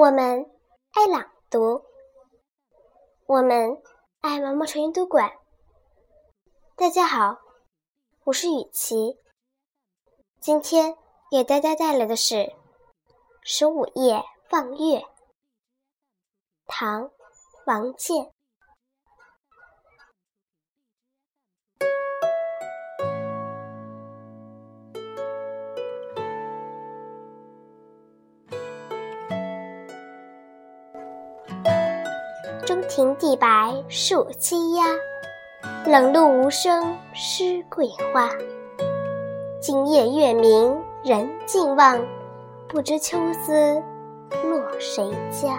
[0.00, 0.50] 我们
[0.92, 1.84] 爱朗读，
[3.26, 3.82] 我们
[4.22, 5.30] 爱毛毛虫阅读馆。
[6.74, 7.38] 大家好，
[8.24, 9.18] 我是雨琪，
[10.40, 10.96] 今天
[11.30, 12.34] 给大家带来的是
[13.42, 15.00] 《十五夜望月》，
[16.64, 17.02] 唐·
[17.66, 18.32] 王建。
[32.70, 34.84] 中庭地白树栖鸦，
[35.90, 38.30] 冷露无声湿桂花。
[39.60, 41.98] 今夜月明人尽望，
[42.68, 43.82] 不知秋思
[44.44, 45.58] 落谁家。